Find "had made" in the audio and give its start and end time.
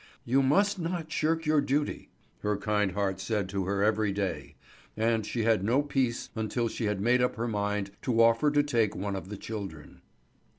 6.85-7.21